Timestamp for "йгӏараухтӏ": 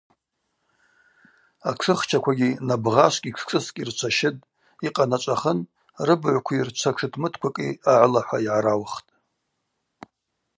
8.45-9.05